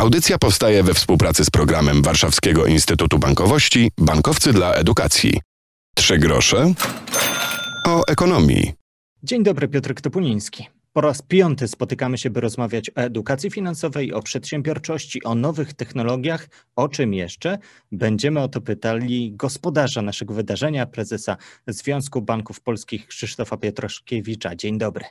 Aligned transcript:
Audycja 0.00 0.38
powstaje 0.38 0.82
we 0.82 0.94
współpracy 0.94 1.44
z 1.44 1.50
programem 1.50 2.02
Warszawskiego 2.02 2.66
Instytutu 2.66 3.18
Bankowości 3.18 3.90
Bankowcy 3.98 4.52
dla 4.52 4.74
Edukacji. 4.74 5.40
Trzy 5.94 6.18
grosze 6.18 6.72
o 7.86 8.06
ekonomii. 8.08 8.72
Dzień 9.22 9.42
dobry, 9.42 9.68
Piotr 9.68 9.94
Topuliński. 9.94 10.66
Po 10.92 11.00
raz 11.00 11.22
piąty 11.22 11.68
spotykamy 11.68 12.18
się, 12.18 12.30
by 12.30 12.40
rozmawiać 12.40 12.90
o 12.90 12.92
edukacji 12.96 13.50
finansowej, 13.50 14.12
o 14.12 14.22
przedsiębiorczości, 14.22 15.24
o 15.24 15.34
nowych 15.34 15.74
technologiach. 15.74 16.48
O 16.76 16.88
czym 16.88 17.14
jeszcze? 17.14 17.58
Będziemy 17.92 18.40
o 18.40 18.48
to 18.48 18.60
pytali 18.60 19.32
gospodarza 19.36 20.02
naszego 20.02 20.34
wydarzenia, 20.34 20.86
prezesa 20.86 21.36
Związku 21.66 22.22
Banków 22.22 22.60
Polskich 22.60 23.06
Krzysztofa 23.06 23.56
Pietroszkiewicza. 23.56 24.56
Dzień 24.56 24.78
dobry. 24.78 25.04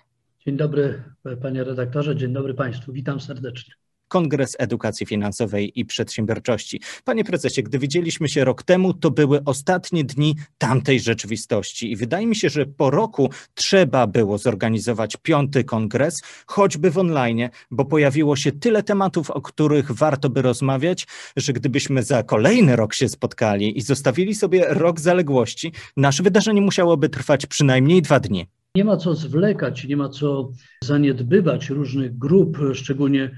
Dzień 0.46 0.58
dobry, 0.58 1.04
panie 1.42 1.64
redaktorze, 1.64 2.16
dzień 2.16 2.34
dobry 2.34 2.54
państwu. 2.54 2.94
Witam 2.94 3.20
serdecznie. 3.20 3.74
Kongres 4.10 4.56
Edukacji 4.60 5.06
Finansowej 5.06 5.80
i 5.80 5.86
Przedsiębiorczości. 5.86 6.82
Panie 7.04 7.24
prezesie, 7.24 7.64
gdy 7.64 7.80
widzieliśmy 7.80 8.30
się 8.30 8.46
rok 8.46 8.64
temu, 8.64 8.94
to 8.94 9.12
były 9.12 9.44
ostatnie 9.46 10.04
dni 10.04 10.36
tamtej 10.58 11.00
rzeczywistości 11.00 11.92
i 11.92 11.96
wydaje 11.96 12.28
mi 12.28 12.36
się, 12.36 12.50
że 12.50 12.66
po 12.66 12.90
roku 12.90 13.30
trzeba 13.54 14.08
było 14.08 14.38
zorganizować 14.38 15.18
piąty 15.18 15.64
kongres, 15.64 16.22
choćby 16.46 16.92
w 16.92 16.98
online, 16.98 17.50
bo 17.72 17.86
pojawiło 17.86 18.36
się 18.36 18.52
tyle 18.52 18.84
tematów, 18.84 19.32
o 19.32 19.42
których 19.42 19.92
warto 19.92 20.30
by 20.30 20.42
rozmawiać, 20.42 21.08
że 21.36 21.54
gdybyśmy 21.54 22.04
za 22.04 22.24
kolejny 22.24 22.76
rok 22.76 22.94
się 22.94 23.10
spotkali 23.10 23.78
i 23.78 23.82
zostawili 23.82 24.36
sobie 24.36 24.66
rok 24.70 25.00
zaległości, 25.00 25.74
nasze 25.98 26.24
wydarzenie 26.24 26.62
musiałoby 26.62 27.10
trwać 27.10 27.46
przynajmniej 27.46 28.02
dwa 28.02 28.20
dni. 28.20 28.48
Nie 28.76 28.86
ma 28.86 28.98
co 28.98 29.16
zwlekać, 29.16 29.84
nie 29.84 29.98
ma 29.98 30.10
co 30.10 30.52
zaniedbywać 30.84 31.70
różnych 31.70 32.18
grup, 32.18 32.58
szczególnie 32.74 33.32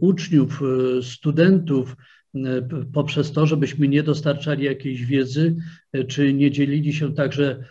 uczniów, 0.00 0.62
e, 0.62 1.02
studentów, 1.02 1.96
e, 2.34 2.68
poprzez 2.92 3.32
to, 3.32 3.46
żebyśmy 3.46 3.88
nie 3.88 4.02
dostarczali 4.02 4.64
jakiejś 4.64 5.04
wiedzy, 5.04 5.56
czy 6.08 6.32
nie 6.32 6.50
dzielili 6.50 6.92
się 6.92 7.14
także 7.14 7.64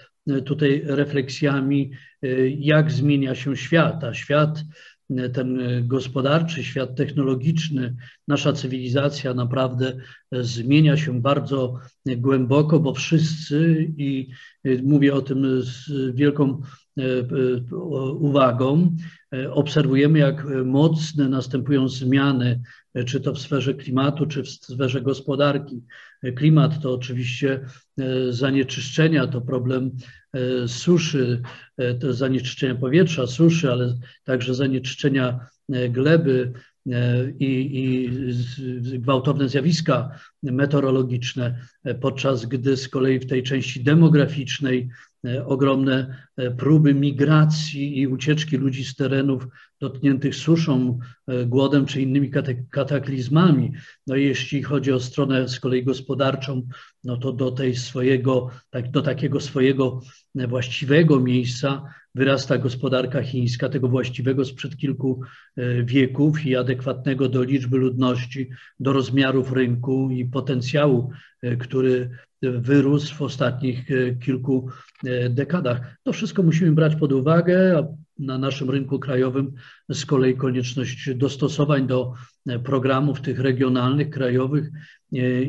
tutaj 0.45 0.81
refleksjami, 0.86 1.92
jak 2.58 2.92
zmienia 2.92 3.36
się 3.36 3.58
świat, 3.58 4.03
a 4.03 4.14
świat 4.14 4.64
ten 5.33 5.59
gospodarczy, 5.88 6.64
świat 6.64 6.95
technologiczny, 6.95 7.95
nasza 8.27 8.53
cywilizacja 8.53 9.33
naprawdę 9.33 9.94
zmienia 10.31 10.98
się 10.98 11.22
bardzo 11.22 11.80
głęboko, 12.05 12.80
bo 12.80 12.94
wszyscy, 12.94 13.92
i 13.98 14.30
mówię 14.83 15.14
o 15.14 15.22
tym 15.22 15.61
z 15.61 15.92
wielką 16.16 16.61
uwagą, 18.20 18.96
obserwujemy, 19.52 20.20
jak 20.20 20.46
mocne 20.66 21.30
następują 21.30 21.90
zmiany, 21.90 22.62
czy 23.06 23.22
to 23.22 23.34
w 23.34 23.40
sferze 23.40 23.74
klimatu, 23.74 24.26
czy 24.26 24.44
w 24.44 24.50
sferze 24.50 25.02
gospodarki. 25.02 25.82
Klimat 26.36 26.82
to 26.82 26.94
oczywiście 26.94 27.60
zanieczyszczenia, 28.30 29.28
to 29.28 29.42
problem 29.42 29.92
suszy, 30.68 31.42
to 32.00 32.14
zanieczyszczenia 32.14 32.76
powietrza, 32.76 33.28
suszy, 33.28 33.72
ale 33.72 33.98
także 34.23 34.56
zanieczyszczenia 34.56 35.40
gleby, 35.90 36.52
i, 37.39 37.80
i 37.80 39.00
gwałtowne 39.00 39.50
zjawiska 39.50 40.11
meteorologiczne, 40.44 41.59
podczas 42.02 42.45
gdy 42.45 42.77
z 42.77 42.89
kolei 42.89 43.19
w 43.19 43.25
tej 43.25 43.44
części 43.44 43.83
demograficznej 43.83 44.89
E, 45.25 45.45
ogromne 45.45 46.17
e, 46.38 46.52
próby 46.52 46.94
migracji 46.94 48.00
i 48.00 48.08
ucieczki 48.08 48.58
ludzi 48.58 48.86
z 48.86 48.95
terenów 48.95 49.47
dotkniętych 49.81 50.36
suszą, 50.36 51.00
e, 51.27 51.45
głodem 51.45 51.86
czy 51.86 52.02
innymi 52.02 52.31
kataklizmami. 52.69 53.72
No 54.08 54.16
jeśli 54.16 54.64
chodzi 54.64 54.92
o 54.92 54.99
stronę 54.99 55.49
z 55.49 55.59
kolei 55.59 55.83
gospodarczą, 55.83 56.67
no 57.03 57.17
to 57.17 57.31
do 57.31 57.52
tej 57.52 57.75
swojego, 57.75 58.49
tak, 58.70 58.92
do 58.92 59.02
takiego 59.02 59.39
swojego 59.39 60.02
właściwego 60.36 61.20
miejsca 61.20 61.83
wyrasta 62.15 62.58
gospodarka 62.58 63.21
chińska, 63.23 63.70
tego 63.70 63.87
właściwego 63.87 64.45
sprzed 64.45 64.77
kilku 64.77 65.21
wieków 65.83 66.45
i 66.45 66.55
adekwatnego 66.55 67.30
do 67.30 67.43
liczby 67.43 67.77
ludności, 67.77 68.49
do 68.80 68.93
rozmiarów 68.93 69.52
rynku 69.52 70.09
i 70.11 70.25
potencjału, 70.25 71.11
który 71.59 72.09
wyrósł 72.42 73.15
w 73.15 73.21
ostatnich 73.21 73.92
e, 73.92 74.15
kilku 74.15 74.70
e, 75.05 75.30
dekadach. 75.30 75.98
To 76.04 76.14
wszystko 76.14 76.43
musimy 76.43 76.71
brać 76.71 76.95
pod 76.95 77.11
uwagę, 77.11 77.87
na 78.20 78.37
naszym 78.37 78.70
rynku 78.70 78.99
krajowym 78.99 79.53
z 79.89 80.05
kolei 80.05 80.37
konieczność 80.37 81.09
dostosowań 81.15 81.87
do 81.87 82.14
e, 82.48 82.59
programów 82.59 83.21
tych 83.21 83.39
regionalnych, 83.39 84.09
krajowych 84.09 84.71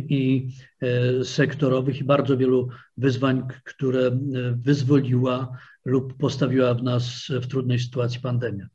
i 0.09 0.49
sektorowych 1.23 2.01
i 2.01 2.05
bardzo 2.05 2.37
wielu 2.37 2.69
wyzwań, 2.97 3.43
które 3.65 4.19
wyzwoliła 4.55 5.57
lub 5.85 6.17
postawiła 6.17 6.75
w 6.75 6.83
nas 6.83 7.29
w 7.43 7.47
trudnej 7.47 7.79
sytuacji 7.79 8.21
pandemia. 8.21 8.67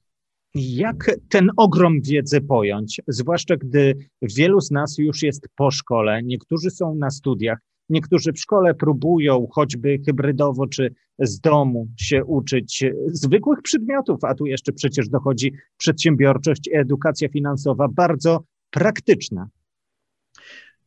Jak 0.56 1.12
ten 1.30 1.50
ogrom 1.58 2.02
wiedzy 2.02 2.42
pojąć, 2.42 3.02
zwłaszcza 3.08 3.58
gdy 3.58 3.96
wielu 4.22 4.62
z 4.62 4.72
nas 4.72 4.98
już 4.98 5.24
jest 5.24 5.48
po 5.56 5.72
szkole, 5.72 6.24
niektórzy 6.24 6.70
są 6.70 6.96
na 6.96 7.10
studiach, 7.10 7.60
Niektórzy 7.92 8.34
w 8.34 8.40
szkole 8.40 8.74
próbują 8.74 9.48
choćby 9.52 10.00
hybrydowo 10.06 10.68
czy 10.68 10.94
z 11.20 11.40
domu 11.40 11.88
się 11.98 12.26
uczyć 12.26 12.84
zwykłych 13.08 13.62
przedmiotów, 13.62 14.24
a 14.24 14.36
tu 14.36 14.46
jeszcze 14.46 14.74
przecież 14.74 15.10
dochodzi 15.10 15.54
przedsiębiorczość, 15.78 16.70
edukacja 16.74 17.30
finansowa, 17.30 17.88
bardzo 17.88 18.44
praktyczna. 18.70 19.50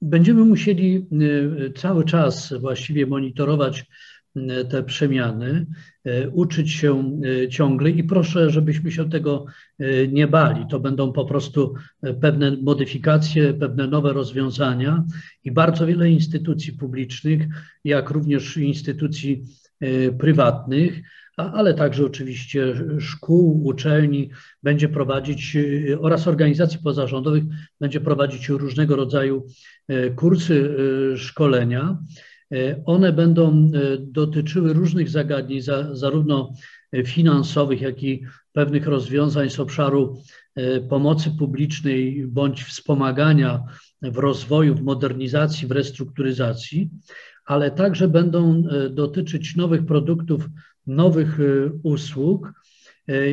Będziemy 0.02 0.44
musieli 0.44 1.06
y, 1.12 1.72
cały 1.76 2.04
czas 2.04 2.54
właściwie 2.60 3.06
monitorować 3.06 3.86
te 4.70 4.82
przemiany, 4.82 5.66
e, 6.04 6.28
uczyć 6.28 6.70
się 6.70 7.20
e, 7.44 7.48
ciągle 7.48 7.90
i 7.90 8.04
proszę, 8.04 8.50
żebyśmy 8.50 8.92
się 8.92 9.10
tego 9.10 9.46
nie 10.12 10.28
bali. 10.28 10.66
To 10.70 10.80
będą 10.80 11.12
po 11.12 11.24
prostu 11.24 11.74
pewne 12.20 12.56
modyfikacje, 12.62 13.54
pewne 13.54 13.86
nowe 13.86 14.12
rozwiązania 14.12 15.04
i 15.44 15.50
bardzo 15.50 15.86
wiele 15.86 16.10
instytucji 16.10 16.72
publicznych, 16.72 17.42
jak 17.84 18.10
również 18.10 18.56
instytucji 18.56 19.44
prywatnych, 20.18 21.00
ale 21.36 21.74
także 21.74 22.06
oczywiście 22.06 22.74
szkół, 22.98 23.66
uczelni 23.66 24.30
będzie 24.62 24.88
prowadzić 24.88 25.56
oraz 26.00 26.28
organizacji 26.28 26.78
pozarządowych 26.84 27.44
będzie 27.80 28.00
prowadzić 28.00 28.48
różnego 28.48 28.96
rodzaju 28.96 29.46
kursy 30.16 30.76
szkolenia 31.16 31.98
E, 31.98 32.33
one 32.84 33.12
będą 33.12 33.50
e, 33.50 33.70
dotyczyły 33.98 34.72
różnych 34.72 35.08
zagadnień, 35.08 35.60
zarówno 35.92 36.52
finansowych, 37.04 37.80
jak 37.80 38.02
i 38.02 38.24
pewnych 38.52 38.86
rozwiązań 38.86 39.50
z 39.50 39.60
obszaru 39.60 40.20
e, 40.54 40.80
pomocy 40.80 41.30
publicznej 41.38 42.26
bądź 42.26 42.64
wspomagania 42.64 43.62
w 44.02 44.18
rozwoju, 44.18 44.74
w 44.74 44.82
modernizacji, 44.82 45.68
w 45.68 45.70
restrukturyzacji, 45.70 46.90
ale 47.46 47.70
także 47.70 48.08
będą 48.08 48.62
dotyczyć 48.90 49.56
nowych 49.56 49.86
produktów, 49.86 50.48
nowych 50.86 51.38
usług 51.82 52.52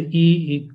i 0.09 0.67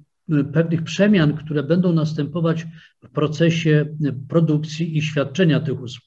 pewnych 0.52 0.82
przemian, 0.82 1.36
które 1.36 1.62
będą 1.62 1.92
następować 1.92 2.66
w 3.02 3.10
procesie 3.10 3.86
produkcji 4.28 4.98
i 4.98 5.02
świadczenia 5.02 5.60
tych 5.60 5.80
usług. 5.80 6.05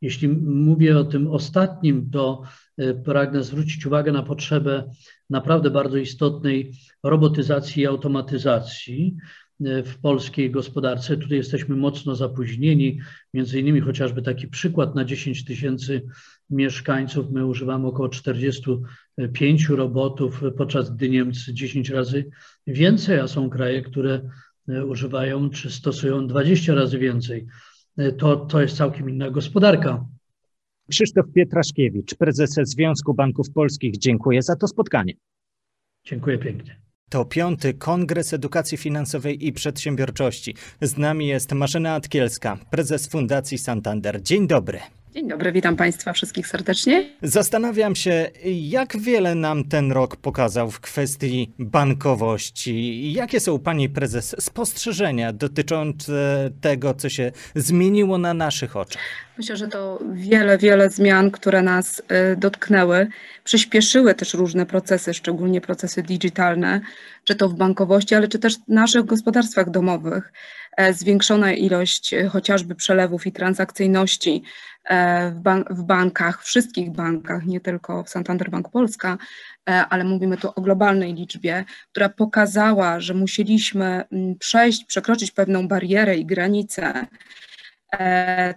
Jeśli 0.00 0.28
mówię 0.28 0.98
o 0.98 1.04
tym 1.04 1.26
ostatnim, 1.26 2.10
to 2.10 2.42
e, 2.76 2.94
pragnę 2.94 3.42
zwrócić 3.42 3.86
uwagę 3.86 4.12
na 4.12 4.22
potrzebę 4.22 4.90
naprawdę 5.30 5.70
bardzo 5.70 5.96
istotnej 5.96 6.72
robotyzacji 7.02 7.82
i 7.82 7.86
automatyzacji 7.86 9.16
e, 9.64 9.82
w 9.82 9.98
polskiej 9.98 10.50
gospodarce. 10.50 11.16
Tutaj 11.16 11.38
jesteśmy 11.38 11.76
mocno 11.76 12.14
zapóźnieni. 12.14 13.00
Między 13.34 13.60
innymi 13.60 13.80
chociażby 13.80 14.22
taki 14.22 14.48
przykład 14.48 14.94
na 14.94 15.04
10 15.04 15.44
tysięcy 15.44 16.02
mieszkańców 16.50 17.30
my 17.30 17.46
używamy 17.46 17.86
około 17.86 18.08
45 18.08 19.68
robotów, 19.68 20.42
podczas 20.56 20.90
gdy 20.90 21.08
Niemcy 21.08 21.54
10 21.54 21.90
razy 21.90 22.30
więcej, 22.66 23.20
a 23.20 23.28
są 23.28 23.50
kraje, 23.50 23.82
które 23.82 24.30
e, 24.68 24.86
używają 24.86 25.50
czy 25.50 25.70
stosują 25.70 26.26
20 26.26 26.74
razy 26.74 26.98
więcej 26.98 27.46
to, 28.18 28.36
to 28.36 28.60
jest 28.60 28.76
całkiem 28.76 29.10
inna 29.10 29.30
gospodarka. 29.30 30.04
Krzysztof 30.90 31.26
Pietraszkiewicz, 31.34 32.14
prezes 32.14 32.50
Związku 32.62 33.14
Banków 33.14 33.50
Polskich, 33.50 33.98
dziękuję 33.98 34.42
za 34.42 34.56
to 34.56 34.68
spotkanie. 34.68 35.12
Dziękuję 36.04 36.38
pięknie. 36.38 36.80
To 37.10 37.24
piąty 37.24 37.74
Kongres 37.74 38.32
Edukacji 38.32 38.78
Finansowej 38.78 39.46
i 39.46 39.52
Przedsiębiorczości. 39.52 40.54
Z 40.80 40.98
nami 40.98 41.26
jest 41.26 41.52
Marzena 41.52 41.94
Atkielska, 41.94 42.58
prezes 42.70 43.08
Fundacji 43.08 43.58
Santander. 43.58 44.22
Dzień 44.22 44.46
dobry. 44.46 44.80
Dzień 45.14 45.28
dobry, 45.28 45.52
witam 45.52 45.76
Państwa 45.76 46.12
wszystkich 46.12 46.46
serdecznie. 46.46 47.10
Zastanawiam 47.22 47.96
się, 47.96 48.30
jak 48.44 48.98
wiele 48.98 49.34
nam 49.34 49.64
ten 49.64 49.92
rok 49.92 50.16
pokazał 50.16 50.70
w 50.70 50.80
kwestii 50.80 51.52
bankowości. 51.58 53.12
Jakie 53.12 53.40
są 53.40 53.58
Pani 53.58 53.88
Prezes 53.88 54.36
spostrzeżenia 54.38 55.32
dotyczące 55.32 56.50
tego, 56.60 56.94
co 56.94 57.08
się 57.08 57.32
zmieniło 57.54 58.18
na 58.18 58.34
naszych 58.34 58.76
oczach? 58.76 59.02
Myślę, 59.38 59.56
że 59.56 59.68
to 59.68 59.98
wiele, 60.12 60.58
wiele 60.58 60.90
zmian, 60.90 61.30
które 61.30 61.62
nas 61.62 62.02
y, 62.32 62.36
dotknęły, 62.36 63.06
przyspieszyły 63.44 64.14
też 64.14 64.34
różne 64.34 64.66
procesy, 64.66 65.14
szczególnie 65.14 65.60
procesy 65.60 66.02
digitalne, 66.02 66.80
czy 67.24 67.34
to 67.34 67.48
w 67.48 67.54
bankowości, 67.54 68.14
ale 68.14 68.28
czy 68.28 68.38
też 68.38 68.58
w 68.58 68.68
naszych 68.68 69.04
gospodarstwach 69.04 69.70
domowych. 69.70 70.32
E, 70.78 70.94
zwiększona 70.94 71.52
ilość 71.52 72.14
e, 72.14 72.28
chociażby 72.28 72.74
przelewów 72.74 73.26
i 73.26 73.32
transakcyjności 73.32 74.42
e, 74.84 75.30
w, 75.30 75.64
w 75.70 75.82
bankach, 75.82 76.44
wszystkich 76.44 76.90
bankach, 76.90 77.46
nie 77.46 77.60
tylko 77.60 78.04
w 78.04 78.08
Santander 78.08 78.50
Bank 78.50 78.70
Polska, 78.70 79.18
ale 79.64 80.04
mówimy 80.04 80.36
tu 80.36 80.52
o 80.56 80.60
globalnej 80.60 81.14
liczbie, 81.14 81.64
która 81.90 82.08
pokazała, 82.08 83.00
że 83.00 83.14
musieliśmy 83.14 84.04
przejść, 84.38 84.84
przekroczyć 84.84 85.30
pewną 85.30 85.68
barierę 85.68 86.16
i 86.16 86.26
granicę 86.26 87.06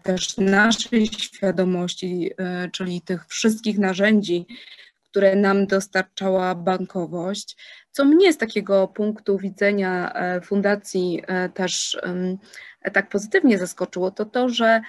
też 0.03 0.37
naszej 0.37 1.07
świadomości, 1.07 2.31
czyli 2.71 3.01
tych 3.01 3.27
wszystkich 3.27 3.79
narzędzi, 3.79 4.45
które 5.11 5.35
nam 5.35 5.67
dostarczała 5.67 6.55
bankowość, 6.55 7.57
co 7.91 8.05
mnie 8.05 8.33
z 8.33 8.37
takiego 8.37 8.87
punktu 8.87 9.37
widzenia 9.37 10.13
e, 10.13 10.41
fundacji 10.41 11.23
e, 11.27 11.49
też 11.49 12.01
tak 12.93 13.09
pozytywnie 13.09 13.57
zaskoczyło, 13.57 14.11
to 14.11 14.25
to, 14.25 14.49
że 14.49 14.81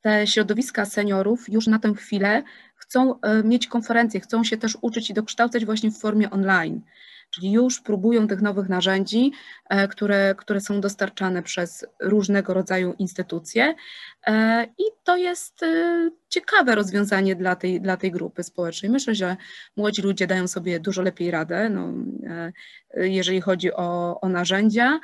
te 0.00 0.26
środowiska 0.26 0.84
seniorów 0.84 1.48
już 1.48 1.66
na 1.66 1.78
tę 1.78 1.94
chwilę 1.94 2.42
chcą 2.74 3.20
e, 3.20 3.42
mieć 3.42 3.66
konferencje, 3.66 4.20
chcą 4.20 4.44
się 4.44 4.56
też 4.56 4.78
uczyć 4.80 5.10
i 5.10 5.14
dokształcać 5.14 5.64
właśnie 5.64 5.90
w 5.90 5.98
formie 5.98 6.30
online 6.30 6.80
czyli 7.30 7.52
już 7.52 7.80
próbują 7.80 8.28
tych 8.28 8.42
nowych 8.42 8.68
narzędzi, 8.68 9.32
e, 9.68 9.88
które, 9.88 10.34
które 10.38 10.60
są 10.60 10.80
dostarczane 10.80 11.42
przez 11.42 11.86
różnego 12.00 12.54
rodzaju 12.54 12.94
instytucje. 12.98 13.74
E, 14.26 14.64
I 14.78 14.84
to 15.04 15.16
jest 15.16 15.62
e, 15.62 16.10
ciekawe 16.28 16.74
rozwiązanie 16.74 17.36
dla 17.36 17.56
tej, 17.56 17.80
dla 17.80 17.96
tej 17.96 18.10
grupy 18.10 18.42
społecznej. 18.42 18.92
Myślę, 18.92 19.14
że 19.14 19.36
młodzi 19.76 20.02
ludzie 20.02 20.26
dają 20.26 20.48
sobie 20.48 20.80
dużo 20.80 21.02
lepiej 21.02 21.30
radę, 21.30 21.70
no, 21.70 21.92
jeżeli 22.94 23.40
chodzi 23.40 23.72
o, 23.72 24.20
o 24.20 24.28
narzędzia. 24.28 25.00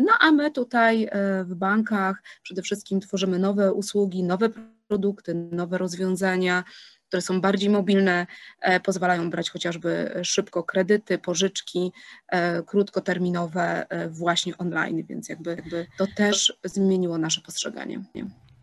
No 0.00 0.12
a 0.20 0.32
my 0.32 0.50
tutaj 0.50 1.08
w 1.44 1.54
bankach 1.54 2.22
przede 2.42 2.62
wszystkim 2.62 3.00
tworzymy 3.00 3.38
nowe 3.38 3.72
usługi, 3.72 4.22
nowe 4.22 4.48
produkty, 4.88 5.34
nowe 5.34 5.78
rozwiązania 5.78 6.64
które 7.08 7.22
są 7.22 7.40
bardziej 7.40 7.70
mobilne, 7.70 8.26
e, 8.60 8.80
pozwalają 8.80 9.30
brać 9.30 9.50
chociażby 9.50 10.20
szybko 10.22 10.62
kredyty, 10.62 11.18
pożyczki 11.18 11.92
e, 12.28 12.62
krótkoterminowe 12.62 13.86
e, 13.88 14.08
właśnie 14.08 14.58
online, 14.58 15.04
więc 15.08 15.28
jakby, 15.28 15.50
jakby 15.50 15.86
to 15.98 16.06
też 16.16 16.58
zmieniło 16.64 17.18
nasze 17.18 17.40
postrzeganie. 17.40 18.02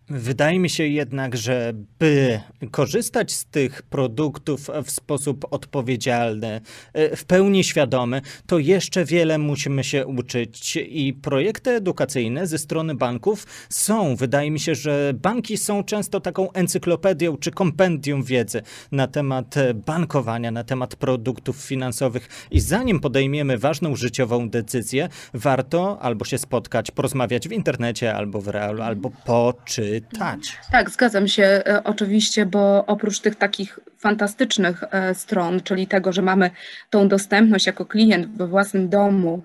Wydaje 0.10 0.60
mi 0.60 0.70
się 0.70 0.88
jednak, 0.88 1.38
że 1.38 1.74
by 2.00 2.40
korzystać 2.72 3.32
z 3.32 3.46
tych 3.46 3.82
produktów 3.82 4.70
w 4.86 4.92
sposób 4.92 5.46
odpowiedzialny, 5.52 6.62
e, 6.94 7.16
w 7.16 7.26
pełni 7.26 7.64
świadomy, 7.64 8.22
to 8.48 8.60
jeszcze 8.60 9.06
wiele 9.06 9.38
musimy 9.38 9.84
się 9.84 10.06
uczyć 10.06 10.76
i 10.76 11.14
projekty 11.14 11.72
edukacyjne 11.72 12.48
ze 12.48 12.58
strony 12.58 12.96
banków 12.96 13.46
są. 13.70 14.16
Wydaje 14.16 14.52
mi 14.52 14.60
się, 14.60 14.76
że 14.76 15.14
banki 15.16 15.58
są 15.58 15.84
często 15.84 16.20
taką 16.20 16.52
encyklopedią 16.52 17.38
czy 17.38 17.52
kompendium 17.52 18.24
wiedzy 18.24 18.62
na 18.92 19.08
temat 19.08 19.56
bankowania, 19.86 20.52
na 20.52 20.64
temat 20.64 20.96
produktów 20.96 21.58
finansowych 21.58 22.48
i 22.52 22.60
zanim 22.60 23.00
podejmiemy 23.00 23.58
ważną 23.58 23.96
życiową 23.96 24.50
decyzję, 24.50 25.10
warto 25.34 26.00
albo 26.02 26.26
się 26.26 26.38
spotkać, 26.38 26.92
porozmawiać 26.92 27.48
w 27.48 27.52
internecie, 27.52 28.16
albo 28.16 28.42
w 28.42 28.48
realu, 28.48 28.82
albo 28.82 29.12
poczytać 29.26 30.03
czytać. 30.12 30.58
Tak, 30.72 30.90
zgadzam 30.90 31.28
się 31.28 31.44
e, 31.44 31.84
oczywiście, 31.84 32.46
bo 32.46 32.86
oprócz 32.86 33.20
tych 33.20 33.36
takich 33.36 33.80
fantastycznych 33.98 34.84
e, 34.92 35.16
stron, 35.16 35.62
czyli 35.62 35.88
tego, 35.88 36.14
że 36.14 36.22
mamy 36.22 36.52
tą 36.90 37.08
dostępność 37.08 37.66
jako 37.66 37.86
klient 37.86 38.28
we 38.38 38.48
własnym 38.48 38.90
domu, 38.90 39.44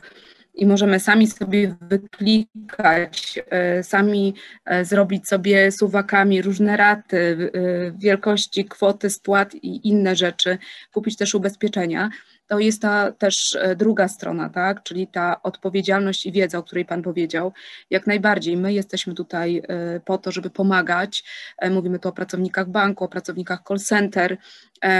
i 0.54 0.66
możemy 0.66 1.00
sami 1.00 1.26
sobie 1.26 1.74
wyklikać, 1.80 3.38
e, 3.50 3.82
sami 3.82 4.34
zrobić 4.82 5.28
sobie 5.28 5.72
suwakami 5.72 6.42
różne 6.42 6.76
raty, 6.76 7.50
wielkości 7.98 8.64
kwoty 8.64 9.10
spłat 9.10 9.54
i 9.54 9.88
inne 9.88 10.16
rzeczy, 10.16 10.58
kupić 10.92 11.16
też 11.16 11.34
ubezpieczenia 11.34 12.10
to 12.48 12.58
jest 12.58 12.82
ta 12.82 13.12
też 13.12 13.56
e, 13.60 13.76
druga 13.76 14.08
strona, 14.08 14.48
tak? 14.48 14.82
czyli 14.82 15.06
ta 15.06 15.42
odpowiedzialność 15.42 16.26
i 16.26 16.32
wiedza, 16.32 16.58
o 16.58 16.62
której 16.62 16.84
Pan 16.84 17.02
powiedział. 17.02 17.52
Jak 17.90 18.06
najbardziej 18.06 18.56
my 18.56 18.72
jesteśmy 18.72 19.14
tutaj 19.14 19.62
e, 19.68 20.00
po 20.00 20.18
to, 20.18 20.32
żeby 20.32 20.50
pomagać. 20.50 21.24
E, 21.58 21.70
mówimy 21.70 21.98
tu 21.98 22.08
o 22.08 22.12
pracownikach 22.12 22.68
banku, 22.68 23.04
o 23.04 23.08
pracownikach 23.08 23.60
call 23.68 23.78
center, 23.78 24.38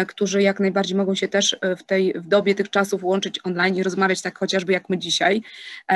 którzy 0.09 0.43
jak 0.43 0.61
najbardziej 0.61 0.97
mogą 0.97 1.15
się 1.15 1.29
też 1.29 1.57
w 1.79 1.83
tej 1.83 2.13
w 2.13 2.29
dobie 2.29 2.55
tych 2.55 2.71
czasów 2.71 3.05
łączyć 3.05 3.41
online 3.45 3.77
i 3.77 3.83
rozmawiać 3.83 4.23
tak 4.23 4.39
chociażby 4.39 4.73
jak 4.73 4.89
my 4.89 4.99
dzisiaj, 4.99 5.43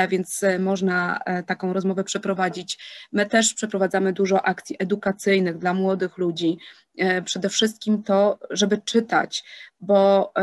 więc 0.09 0.41
można 0.59 1.19
taką 1.45 1.73
rozmowę 1.73 2.03
przeprowadzić. 2.03 2.79
My 3.11 3.25
też 3.25 3.53
przeprowadzamy 3.53 4.13
dużo 4.13 4.45
akcji 4.45 4.75
edukacyjnych 4.79 5.57
dla 5.57 5.73
młodych 5.73 6.17
ludzi, 6.17 6.57
E, 6.97 7.21
przede 7.21 7.49
wszystkim 7.49 8.03
to, 8.03 8.39
żeby 8.49 8.77
czytać, 8.77 9.43
bo 9.81 10.33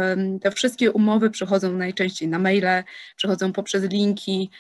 te 0.43 0.51
wszystkie 0.51 0.93
umowy 0.93 1.31
przychodzą 1.31 1.73
najczęściej 1.73 2.29
na 2.29 2.39
maile, 2.39 2.85
przychodzą 3.17 3.53
poprzez 3.53 3.85
linki. 3.85 4.51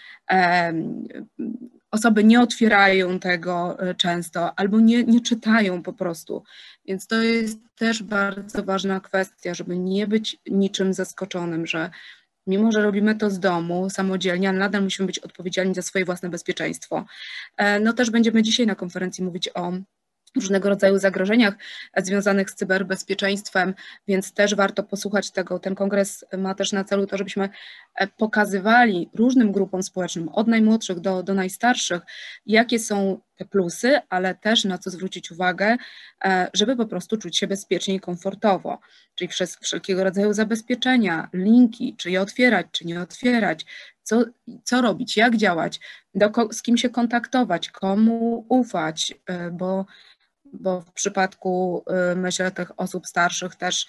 Osoby 1.90 2.25
nie 2.25 2.40
otwierają 2.40 3.19
tego 3.19 3.78
e, 3.81 3.94
często 3.94 4.58
albo 4.58 4.81
nie, 4.81 5.04
nie 5.04 5.20
czytają 5.20 5.82
po 5.82 5.92
prostu. 5.92 6.42
Więc 6.87 7.06
to 7.06 7.22
jest 7.22 7.58
też 7.76 8.02
bardzo 8.02 8.62
ważna 8.62 9.00
kwestia, 9.00 9.54
żeby 9.54 9.78
nie 9.78 10.06
być 10.06 10.37
niczym 10.50 10.94
zaskoczonym, 10.94 11.66
że 11.66 11.90
mimo 12.46 12.72
że 12.72 12.82
robimy 12.82 13.14
to 13.14 13.31
z 13.31 13.40
domu, 13.40 13.90
samodzielnie, 13.90 14.48
ale 14.48 14.58
nadal 14.58 14.82
musimy 14.82 15.06
być 15.06 15.19
odpowiedzialni 15.19 15.75
za 15.75 15.82
swoje 15.82 16.04
własne 16.04 16.28
bezpieczeństwo. 16.28 17.04
E, 17.56 17.81
no 17.81 17.92
też 17.92 18.10
będziemy 18.10 18.42
dzisiaj 18.42 18.66
na 18.66 18.75
konferencji 18.75 19.25
mówić 19.25 19.50
o 19.54 19.72
różnego 20.37 20.69
rodzaju 20.69 20.99
zagrożeniach 20.99 21.55
związanych 21.97 22.50
z 22.50 22.55
cyberbezpieczeństwem, 22.55 23.75
więc 24.09 24.32
też 24.32 24.55
warto 24.55 24.82
posłuchać 24.82 25.31
tego. 25.31 25.59
Ten 25.59 25.75
kongres 25.75 26.25
ma 26.38 26.55
też 26.55 26.73
na 26.73 26.85
celu 26.85 27.06
to, 27.06 27.17
żebyśmy 27.17 27.49
e, 27.94 28.06
pokazywali 28.06 29.11
różnym 29.15 29.53
grupom 29.53 29.82
społecznym, 29.82 30.29
od 30.29 30.49
najmłodszych 30.49 31.00
do, 31.00 31.23
do 31.23 31.35
najstarszych, 31.35 32.03
jakie 32.47 32.79
są 32.79 33.21
te 33.37 33.44
plusy, 33.44 33.99
ale 34.09 34.35
też 34.35 34.65
na 34.65 34.79
co 34.79 34.91
zwrócić 34.91 35.31
uwagę, 35.31 35.76
e, 36.25 36.50
żeby 36.54 36.76
po 36.76 36.87
prostu 36.87 37.16
czuć 37.16 37.38
się 37.38 37.47
bezpiecznie 37.47 37.95
i 37.95 38.00
komfortowo. 38.00 38.78
Czyli 39.14 39.28
przez 39.28 39.57
wszelkiego 39.57 40.04
rodzaju 40.04 40.33
zabezpieczenia, 40.33 41.28
linki, 41.33 41.95
czy 41.99 42.11
je 42.11 42.21
otwierać, 42.21 42.66
czy 42.73 42.87
nie 42.87 43.00
otwierać, 43.00 43.66
co, 44.02 44.25
co 44.64 44.83
robić, 44.83 45.16
jak 45.16 45.37
działać, 45.37 45.81
do, 46.14 46.31
z 46.52 46.62
kim 46.62 46.76
się 46.76 46.88
kontaktować, 46.88 47.71
komu 47.71 48.47
ufać, 48.49 49.14
e, 49.26 49.50
bo 49.50 49.87
bo 50.52 50.80
w 50.80 50.92
przypadku, 50.92 51.85
y, 52.12 52.16
myślę, 52.16 52.50
tych 52.50 52.80
osób 52.80 53.07
starszych 53.07 53.57
też 53.57 53.87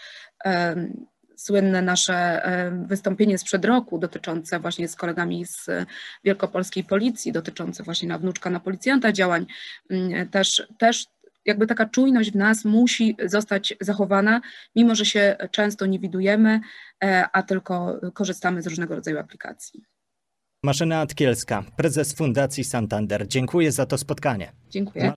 słynne 1.36 1.82
nasze 1.82 2.42
wystąpienie 2.88 3.38
sprzed 3.38 3.66
roku 3.66 3.98
dotyczące 4.00 4.60
właśnie 4.60 4.88
z 4.88 4.96
kolegami 4.96 5.46
z 5.46 5.70
Wielkopolskiej 6.24 6.84
Policji, 6.84 7.32
dotyczące 7.32 7.84
właśnie 7.84 8.08
na 8.08 8.18
wnuczka 8.18 8.50
na 8.50 8.60
policjanta 8.60 9.12
działań, 9.12 9.46
też, 10.32 10.68
też 10.78 11.06
jakby 11.46 11.68
taka 11.68 11.86
czujność 11.86 12.32
w 12.32 12.36
nas 12.36 12.66
musi 12.66 13.18
zostać 13.26 13.74
zachowana, 13.82 14.42
mimo 14.76 14.96
że 14.96 15.06
się 15.06 15.36
często 15.52 15.86
nie 15.86 16.00
widujemy, 16.00 16.60
a 17.34 17.44
tylko 17.44 18.00
korzystamy 18.14 18.62
z 18.62 18.68
różnego 18.68 18.96
rodzaju 18.96 19.20
aplikacji. 19.20 19.84
Maszyna 20.64 21.00
Atkielska, 21.00 21.64
prezes 21.78 22.14
Fundacji 22.14 22.64
Santander. 22.64 23.28
Dziękuję 23.28 23.72
za 23.72 23.86
to 23.86 23.98
spotkanie. 23.98 24.52
Dziękuję. 24.70 25.14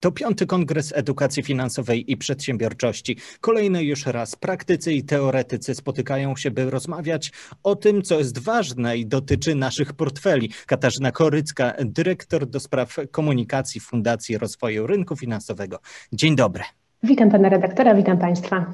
To 0.00 0.12
piąty 0.12 0.46
Kongres 0.46 0.92
Edukacji 0.96 1.42
Finansowej 1.42 2.12
i 2.12 2.16
Przedsiębiorczości. 2.16 3.16
Kolejny 3.40 3.84
już 3.84 4.06
raz 4.06 4.36
praktycy 4.36 4.92
i 4.92 5.04
teoretycy 5.04 5.74
spotykają 5.74 6.36
się, 6.36 6.50
by 6.50 6.70
rozmawiać 6.70 7.32
o 7.62 7.76
tym, 7.76 8.02
co 8.02 8.18
jest 8.18 8.38
ważne 8.38 8.96
i 8.96 9.06
dotyczy 9.06 9.54
naszych 9.54 9.92
portfeli. 9.92 10.52
Katarzyna 10.66 11.12
Korycka, 11.12 11.72
dyrektor 11.84 12.46
do 12.46 12.60
spraw 12.60 12.96
komunikacji 13.10 13.80
Fundacji 13.80 14.38
Rozwoju 14.38 14.86
Rynku 14.86 15.16
Finansowego. 15.16 15.78
Dzień 16.12 16.36
dobry. 16.36 16.64
Witam 17.02 17.30
pana 17.30 17.48
redaktora, 17.48 17.94
witam 17.94 18.18
państwa. 18.18 18.72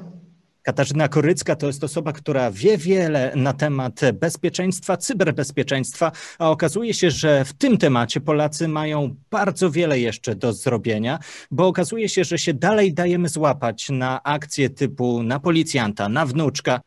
Katarzyna 0.63 1.07
Korycka 1.07 1.55
to 1.55 1.67
jest 1.67 1.83
osoba, 1.83 2.13
która 2.13 2.51
wie 2.51 2.77
wiele 2.77 3.31
na 3.35 3.53
temat 3.53 4.01
bezpieczeństwa, 4.13 4.97
cyberbezpieczeństwa, 4.97 6.11
a 6.39 6.49
okazuje 6.49 6.93
się, 6.93 7.11
że 7.11 7.45
w 7.45 7.53
tym 7.53 7.77
temacie 7.77 8.21
Polacy 8.21 8.67
mają 8.67 9.15
bardzo 9.31 9.71
wiele 9.71 9.99
jeszcze 9.99 10.35
do 10.35 10.53
zrobienia, 10.53 11.19
bo 11.51 11.67
okazuje 11.67 12.09
się, 12.09 12.23
że 12.23 12.37
się 12.37 12.53
dalej 12.53 12.93
dajemy 12.93 13.29
złapać 13.29 13.89
na 13.89 14.23
akcje 14.23 14.69
typu 14.69 15.23
na 15.23 15.39
policjanta, 15.39 16.09
na 16.09 16.25
wnuczka, 16.25 16.81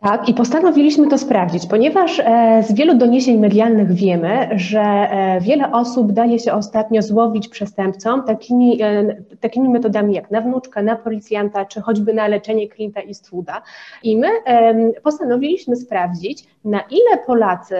tak, 0.00 0.28
i 0.28 0.34
postanowiliśmy 0.34 1.08
to 1.08 1.18
sprawdzić, 1.18 1.66
ponieważ 1.66 2.20
e, 2.20 2.62
z 2.62 2.72
wielu 2.72 2.94
doniesień 2.94 3.38
medialnych 3.38 3.92
wiemy, 3.92 4.48
że 4.56 4.80
e, 4.80 5.40
wiele 5.40 5.72
osób 5.72 6.12
daje 6.12 6.38
się 6.38 6.52
ostatnio 6.52 7.02
złowić 7.02 7.48
przestępcom 7.48 8.22
takimi, 8.22 8.82
e, 8.82 9.16
takimi 9.40 9.68
metodami 9.68 10.14
jak 10.14 10.30
na 10.30 10.40
wnuczka, 10.40 10.82
na 10.82 10.96
policjanta, 10.96 11.64
czy 11.64 11.80
choćby 11.80 12.14
na 12.14 12.28
leczenie 12.28 12.68
Clint'a 12.68 13.06
Eastwooda. 13.08 13.62
I 14.02 14.16
my 14.16 14.28
postanowiliśmy 15.02 15.76
sprawdzić, 15.76 16.44
na 16.64 16.80
ile 16.80 17.24
Polacy 17.26 17.76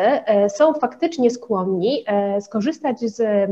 są 0.48 0.74
faktycznie 0.74 1.30
skłonni 1.30 2.04
skorzystać 2.40 3.00
z 3.00 3.50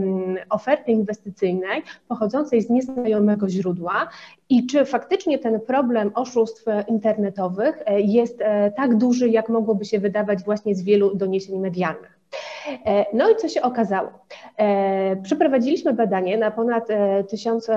oferty 0.50 0.92
inwestycyjnej 0.92 1.82
pochodzącej 2.08 2.62
z 2.62 2.70
nieznajomego 2.70 3.48
źródła 3.48 4.08
i 4.48 4.66
czy 4.66 4.84
faktycznie 4.84 5.38
ten 5.38 5.60
problem 5.60 6.10
oszustw 6.14 6.64
internetowych 6.88 7.82
jest 7.96 8.42
tak 8.76 8.96
duży, 8.96 9.28
jak 9.28 9.48
mogłoby 9.48 9.84
się 9.84 10.00
wydawać 10.00 10.44
właśnie 10.44 10.74
z 10.74 10.82
wielu 10.82 11.14
doniesień 11.16 11.58
medialnych. 11.58 12.15
E, 12.86 13.06
no 13.12 13.30
i 13.30 13.36
co 13.36 13.48
się 13.48 13.62
okazało? 13.62 14.10
E, 14.56 15.16
przeprowadziliśmy 15.16 15.92
badanie 15.92 16.38
na 16.38 16.50
ponad 16.50 16.90
e, 16.90 17.24
tysiąc, 17.24 17.70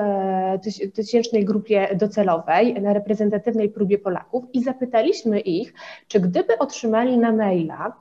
tysięcznej 0.94 1.46
grupie 1.46 1.96
docelowej, 1.96 2.82
na 2.82 2.94
reprezentatywnej 2.94 3.70
próbie 3.70 3.98
Polaków 3.98 4.44
i 4.53 4.63
zapytaliśmy 4.63 5.39
ich, 5.39 5.74
czy 6.08 6.20
gdyby 6.20 6.58
otrzymali 6.58 7.18
na 7.18 7.32
maila 7.32 7.94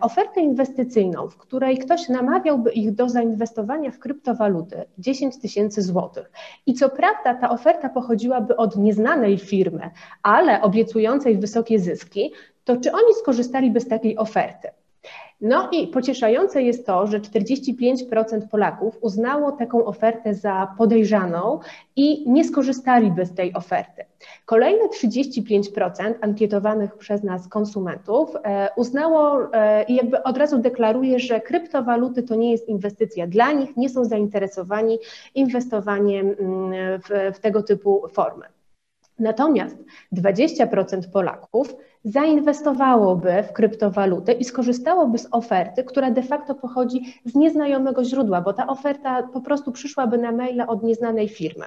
ofertę 0.00 0.40
inwestycyjną, 0.40 1.28
w 1.28 1.36
której 1.36 1.78
ktoś 1.78 2.08
namawiałby 2.08 2.72
ich 2.72 2.94
do 2.94 3.08
zainwestowania 3.08 3.90
w 3.90 3.98
kryptowaluty 3.98 4.84
10 4.98 5.38
tysięcy 5.38 5.82
złotych 5.82 6.30
i 6.66 6.74
co 6.74 6.88
prawda 6.88 7.34
ta 7.34 7.50
oferta 7.50 7.88
pochodziłaby 7.88 8.56
od 8.56 8.76
nieznanej 8.76 9.38
firmy, 9.38 9.90
ale 10.22 10.62
obiecującej 10.62 11.38
wysokie 11.38 11.78
zyski, 11.78 12.32
to 12.64 12.76
czy 12.76 12.92
oni 12.92 13.14
skorzystaliby 13.14 13.80
z 13.80 13.88
takiej 13.88 14.18
oferty? 14.18 14.68
No 15.40 15.68
i 15.72 15.86
pocieszające 15.86 16.62
jest 16.62 16.86
to, 16.86 17.06
że 17.06 17.20
45% 17.20 18.48
Polaków 18.50 18.98
uznało 19.00 19.52
taką 19.52 19.84
ofertę 19.84 20.34
za 20.34 20.74
podejrzaną 20.78 21.60
i 21.96 22.30
nie 22.30 22.44
skorzystaliby 22.44 23.26
z 23.26 23.34
tej 23.34 23.54
oferty. 23.54 24.04
Kolejne 24.44 24.88
35% 24.88 26.14
ankietowanych 26.20 26.96
przez 26.96 27.22
nas 27.22 27.48
konsumentów 27.48 28.36
e, 28.44 28.68
uznało 28.76 29.52
e, 29.52 29.84
i 29.84 29.94
jakby 29.94 30.22
od 30.22 30.36
razu 30.36 30.58
deklaruje, 30.58 31.18
że 31.18 31.40
kryptowaluty 31.40 32.22
to 32.22 32.34
nie 32.34 32.52
jest 32.52 32.68
inwestycja 32.68 33.26
dla 33.26 33.52
nich, 33.52 33.76
nie 33.76 33.88
są 33.88 34.04
zainteresowani 34.04 34.98
inwestowaniem 35.34 36.26
mm, 36.38 37.00
w, 37.00 37.36
w 37.36 37.40
tego 37.40 37.62
typu 37.62 38.08
formy. 38.12 38.44
Natomiast 39.18 39.76
20% 40.12 41.10
Polaków 41.12 41.76
zainwestowałoby 42.04 43.42
w 43.48 43.52
kryptowalutę 43.52 44.32
i 44.32 44.44
skorzystałoby 44.44 45.18
z 45.18 45.28
oferty, 45.30 45.84
która 45.84 46.10
de 46.10 46.22
facto 46.22 46.54
pochodzi 46.54 47.14
z 47.24 47.34
nieznajomego 47.34 48.04
źródła, 48.04 48.40
bo 48.40 48.52
ta 48.52 48.66
oferta 48.66 49.22
po 49.22 49.40
prostu 49.40 49.72
przyszłaby 49.72 50.18
na 50.18 50.32
maile 50.32 50.64
od 50.68 50.82
nieznanej 50.82 51.28
firmy. 51.28 51.64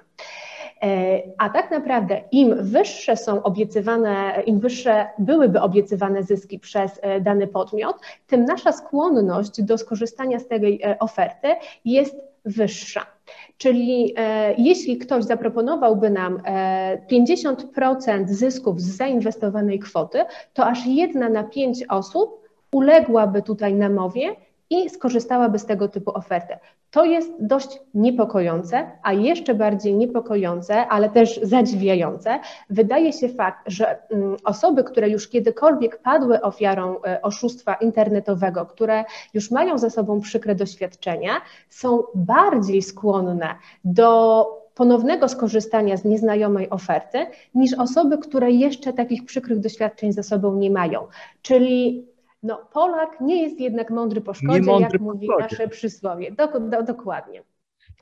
E, 0.84 1.22
a 1.38 1.50
tak 1.50 1.72
naprawdę 1.72 2.22
im 2.32 2.56
wyższe 2.64 3.18
są 3.18 3.44
obiecywane, 3.44 4.44
im 4.46 4.60
wyższe 4.60 5.08
byłyby 5.20 5.62
obiecywane 5.62 6.24
zyski 6.24 6.60
przez 6.60 7.00
e, 7.02 7.22
dany 7.22 7.48
podmiot, 7.48 7.96
tym 8.28 8.46
nasza 8.46 8.72
skłonność 8.72 9.62
do 9.62 9.78
skorzystania 9.78 10.40
z 10.40 10.48
tej 10.48 10.82
e, 10.84 11.00
oferty 11.00 11.48
jest 11.86 12.16
wyższa. 12.46 13.17
Czyli 13.58 14.14
e, 14.18 14.54
jeśli 14.58 14.98
ktoś 14.98 15.24
zaproponowałby 15.24 16.10
nam 16.10 16.42
e, 16.46 17.02
50% 17.12 18.28
zysków 18.28 18.82
z 18.82 18.98
zainwestowanej 18.98 19.80
kwoty, 19.80 20.26
to 20.54 20.66
aż 20.66 20.86
jedna 20.86 21.30
na 21.30 21.44
pięć 21.44 21.84
osób 21.90 22.48
uległaby 22.72 23.42
tutaj 23.42 23.74
namowie 23.74 24.36
i 24.70 24.90
skorzystałaby 24.90 25.60
z 25.60 25.66
tego 25.66 25.88
typu 25.88 26.18
oferty. 26.18 26.58
To 26.92 27.06
jest 27.06 27.32
dość 27.40 27.80
niepokojące, 27.94 28.92
a 29.04 29.14
jeszcze 29.14 29.56
bardziej 29.56 29.96
niepokojące, 29.96 30.88
ale 30.88 31.10
też 31.10 31.40
zadziwiające, 31.44 32.40
wydaje 32.70 33.14
się 33.14 33.30
fakt, 33.30 33.64
że 33.66 34.10
mm, 34.10 34.38
osoby, 34.44 34.84
które 34.84 35.10
już 35.10 35.28
kiedykolwiek 35.30 36.02
padły 36.02 36.42
ofiarą 36.42 37.02
e, 37.02 37.22
oszustwa 37.22 37.74
internetowego, 37.74 38.66
które 38.66 39.06
już 39.34 39.52
mają 39.52 39.78
za 39.78 39.90
sobą 39.90 40.22
przykre 40.22 40.56
doświadczenia, 40.56 41.32
są 41.70 42.04
bardziej 42.16 42.82
skłonne 42.82 43.56
do 43.86 44.46
ponownego 44.76 45.30
skorzystania 45.30 45.98
z 45.98 46.06
nieznajomej 46.06 46.70
oferty 46.70 47.26
niż 47.56 47.74
osoby, 47.74 48.18
które 48.18 48.52
jeszcze 48.52 48.94
takich 48.94 49.26
przykrych 49.26 49.60
doświadczeń 49.60 50.14
za 50.14 50.24
sobą 50.24 50.56
nie 50.56 50.72
mają. 50.72 51.08
Czyli 51.42 52.06
no, 52.44 52.70
Polak 52.74 53.22
nie 53.22 53.44
jest 53.44 53.60
jednak 53.60 53.90
mądry 53.90 54.22
po 54.22 54.34
szkodzie, 54.34 54.62
mądry 54.62 54.90
jak 54.92 55.00
po 55.00 55.04
mówi 55.14 55.28
szkodzie. 55.28 55.44
nasze 55.44 55.68
przysłowie. 55.68 56.32
Do, 56.32 56.60
do, 56.60 56.84
dokładnie. 56.84 57.44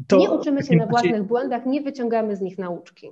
To 0.08 0.18
nie 0.18 0.32
uczymy 0.32 0.64
się 0.64 0.76
na 0.76 0.88
własnych 0.88 1.24
błędach, 1.24 1.66
nie 1.66 1.82
wyciągamy 1.82 2.36
z 2.36 2.42
nich 2.42 2.58
nauczki. 2.58 3.12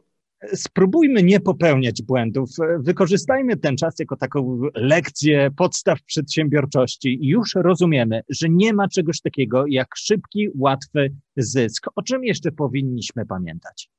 Spróbujmy 0.54 1.24
nie 1.24 1.40
popełniać 1.40 2.02
błędów. 2.02 2.50
Wykorzystajmy 2.80 3.58
ten 3.58 3.78
czas 3.78 4.00
jako 4.00 4.16
taką 4.16 4.62
lekcję 4.76 5.52
podstaw 5.58 6.02
przedsiębiorczości 6.02 7.20
już 7.22 7.56
rozumiemy, 7.56 8.22
że 8.30 8.50
nie 8.50 8.74
ma 8.74 8.88
czegoś 8.88 9.22
takiego 9.22 9.64
jak 9.68 9.88
szybki, 9.96 10.50
łatwy 10.56 11.14
zysk. 11.38 11.88
O 11.96 12.02
czym 12.02 12.24
jeszcze 12.24 12.52
powinniśmy 12.52 13.26
pamiętać? 13.26 13.90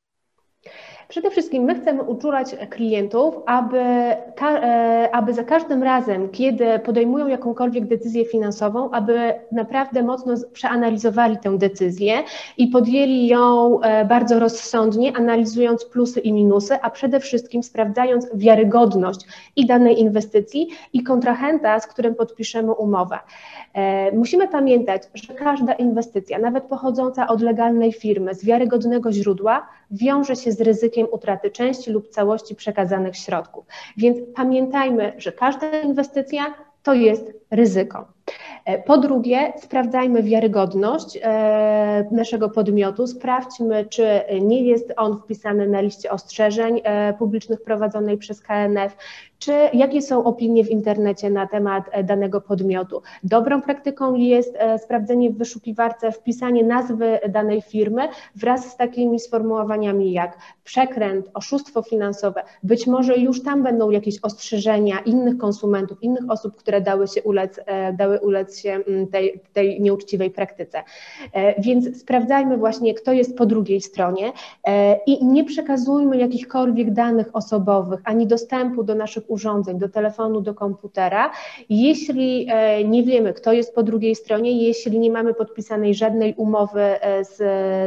Przede 1.14 1.30
wszystkim 1.30 1.62
my 1.62 1.74
chcemy 1.74 2.02
uczulać 2.02 2.56
klientów, 2.70 3.34
aby, 3.46 3.78
e, 3.78 5.08
aby 5.12 5.34
za 5.34 5.44
każdym 5.44 5.82
razem, 5.82 6.28
kiedy 6.28 6.78
podejmują 6.78 7.26
jakąkolwiek 7.26 7.86
decyzję 7.86 8.24
finansową, 8.24 8.90
aby 8.90 9.34
naprawdę 9.52 10.02
mocno 10.02 10.34
przeanalizowali 10.52 11.36
tę 11.38 11.58
decyzję 11.58 12.22
i 12.58 12.66
podjęli 12.66 13.26
ją 13.26 13.80
e, 13.80 14.04
bardzo 14.04 14.38
rozsądnie, 14.38 15.16
analizując 15.16 15.84
plusy 15.84 16.20
i 16.20 16.32
minusy, 16.32 16.74
a 16.82 16.90
przede 16.90 17.20
wszystkim 17.20 17.62
sprawdzając 17.62 18.26
wiarygodność 18.34 19.20
i 19.56 19.66
danej 19.66 20.00
inwestycji 20.00 20.68
i 20.92 21.02
kontrahenta, 21.02 21.80
z 21.80 21.86
którym 21.86 22.14
podpiszemy 22.14 22.72
umowę. 22.72 23.18
E, 23.74 24.12
musimy 24.12 24.48
pamiętać, 24.48 25.02
że 25.14 25.34
każda 25.34 25.72
inwestycja, 25.72 26.38
nawet 26.38 26.64
pochodząca 26.64 27.26
od 27.26 27.40
legalnej 27.40 27.92
firmy, 27.92 28.34
z 28.34 28.44
wiarygodnego 28.44 29.12
źródła, 29.12 29.66
wiąże 29.90 30.36
się 30.36 30.52
z 30.52 30.60
ryzykiem 30.60 31.03
utraty 31.06 31.50
części 31.50 31.90
lub 31.90 32.08
całości 32.08 32.54
przekazanych 32.54 33.16
środków. 33.16 33.64
Więc 33.96 34.18
pamiętajmy, 34.34 35.12
że 35.18 35.32
każda 35.32 35.80
inwestycja 35.80 36.54
to 36.82 36.94
jest 36.94 37.32
ryzyko. 37.50 38.13
E, 38.64 38.82
po 38.82 38.98
drugie, 38.98 39.52
sprawdzajmy 39.56 40.22
wiarygodność 40.22 41.18
e, 41.22 42.08
naszego 42.10 42.50
podmiotu, 42.50 43.06
sprawdźmy, 43.06 43.86
czy 43.86 44.20
nie 44.40 44.62
jest 44.62 44.92
on 44.96 45.18
wpisany 45.18 45.66
na 45.66 45.80
liście 45.80 46.10
ostrzeżeń 46.10 46.80
publicznych 47.18 47.62
prowadzonej 47.62 48.18
przez 48.18 48.40
KNF, 48.40 48.96
czy 49.44 49.52
jakie 49.72 50.02
są 50.02 50.24
opinie 50.24 50.64
w 50.64 50.70
internecie 50.70 51.30
na 51.30 51.46
temat 51.46 51.84
e, 51.90 52.04
danego 52.04 52.40
podmiotu. 52.40 53.02
Dobrą 53.22 53.62
praktyką 53.62 54.14
jest 54.14 54.56
e, 54.56 54.78
sprawdzenie 54.78 55.30
w 55.30 55.38
wyszukiwarce, 55.38 56.12
wpisanie 56.12 56.64
nazwy 56.64 57.18
danej 57.28 57.62
firmy 57.62 58.08
wraz 58.34 58.70
z 58.70 58.76
takimi 58.76 59.20
sformułowaniami 59.20 60.12
jak 60.12 60.38
przekręt, 60.64 61.30
oszustwo 61.34 61.82
finansowe. 61.82 62.42
Być 62.62 62.86
może 62.86 63.16
już 63.16 63.42
tam 63.42 63.62
będą 63.62 63.90
jakieś 63.90 64.18
ostrzeżenia 64.22 64.98
innych 64.98 65.38
konsumentów, 65.38 66.02
innych 66.02 66.30
osób, 66.30 66.56
które 66.56 66.80
dały 66.80 67.08
się 67.08 67.22
ulec, 67.22 67.60
e, 67.66 67.92
dały 67.92 68.20
ulec 68.20 68.53
się 68.60 68.70
mm, 68.70 69.06
tej, 69.06 69.40
tej 69.52 69.80
nieuczciwej 69.80 70.30
praktyce. 70.30 70.82
Więc 71.58 72.00
sprawdzajmy 72.00 72.56
właśnie, 72.56 72.94
kto 72.94 73.12
jest 73.12 73.36
po 73.36 73.46
drugiej 73.46 73.80
stronie 73.80 74.32
i 75.06 75.24
nie 75.24 75.44
przekazujmy 75.44 76.16
jakichkolwiek 76.16 76.92
danych 76.92 77.26
osobowych 77.32 78.00
ani 78.04 78.26
dostępu 78.26 78.84
do 78.84 78.94
naszych 78.94 79.30
urządzeń, 79.30 79.78
do 79.78 79.88
telefonu, 79.88 80.40
do 80.40 80.54
komputera, 80.54 81.30
jeśli 81.68 82.46
e, 82.50 82.84
nie 82.84 83.02
wiemy, 83.02 83.32
kto 83.32 83.52
jest 83.52 83.74
po 83.74 83.82
drugiej 83.82 84.14
stronie, 84.14 84.66
jeśli 84.66 84.98
nie 84.98 85.10
mamy 85.10 85.34
podpisanej 85.34 85.94
żadnej 85.94 86.34
umowy 86.34 86.80
e, 86.80 87.24
z, 87.24 87.36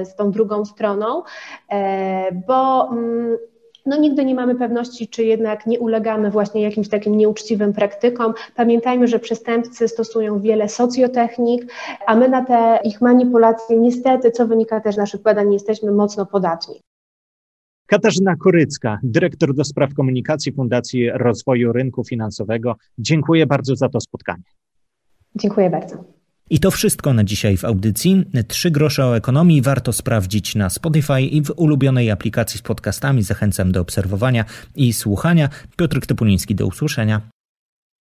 z 0.09 0.15
tą 0.15 0.31
drugą 0.31 0.65
stroną, 0.65 1.23
e, 1.71 2.31
bo 2.47 2.89
mm, 2.91 3.37
no 3.87 3.97
nigdy 3.97 4.25
nie 4.25 4.35
mamy 4.35 4.55
pewności, 4.55 5.07
czy 5.07 5.23
jednak 5.23 5.67
nie 5.67 5.79
ulegamy 5.79 6.31
właśnie 6.31 6.61
jakimś 6.61 6.89
takim 6.89 7.17
nieuczciwym 7.17 7.73
praktykom. 7.73 8.33
Pamiętajmy, 8.55 9.07
że 9.07 9.19
przestępcy 9.19 9.87
stosują 9.87 10.39
wiele 10.39 10.69
socjotechnik, 10.69 11.71
a 12.07 12.15
my 12.15 12.29
na 12.29 12.45
te 12.45 12.79
ich 12.83 13.01
manipulacje 13.01 13.77
niestety, 13.77 14.31
co 14.31 14.47
wynika 14.47 14.81
też 14.81 14.95
z 14.95 14.97
naszych 14.97 15.21
badań, 15.21 15.53
jesteśmy 15.53 15.91
mocno 15.91 16.25
podatni. 16.25 16.81
Katarzyna 17.85 18.35
Korycka, 18.35 18.99
dyrektor 19.03 19.53
do 19.53 19.63
spraw 19.63 19.93
komunikacji 19.93 20.51
Fundacji 20.51 21.09
Rozwoju 21.13 21.73
Rynku 21.73 22.03
Finansowego. 22.03 22.75
Dziękuję 22.97 23.45
bardzo 23.45 23.75
za 23.75 23.89
to 23.89 23.99
spotkanie. 23.99 24.43
Dziękuję 25.35 25.69
bardzo. 25.69 26.16
I 26.49 26.59
to 26.59 26.71
wszystko 26.71 27.13
na 27.13 27.23
dzisiaj 27.23 27.57
w 27.57 27.65
audycji. 27.65 28.25
Trzy 28.47 28.71
grosze 28.71 29.05
o 29.05 29.17
ekonomii 29.17 29.61
warto 29.61 29.93
sprawdzić 29.93 30.55
na 30.55 30.69
Spotify 30.69 31.21
i 31.21 31.41
w 31.41 31.53
ulubionej 31.55 32.11
aplikacji 32.11 32.59
z 32.59 32.61
podcastami. 32.61 33.23
Zachęcam 33.23 33.71
do 33.71 33.81
obserwowania 33.81 34.45
i 34.75 34.93
słuchania. 34.93 35.49
Piotr 35.77 35.99
Topuliński, 36.05 36.55
do 36.55 36.67
usłyszenia. 36.67 37.21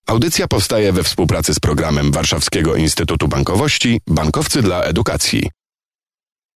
Audycja 0.06 0.48
powstaje 0.48 0.92
we 0.92 1.02
współpracy 1.02 1.54
z 1.54 1.60
programem 1.60 2.12
Warszawskiego 2.12 2.76
Instytutu 2.76 3.28
Bankowości 3.28 4.00
Bankowcy 4.06 4.62
dla 4.62 4.82
Edukacji. 4.82 5.50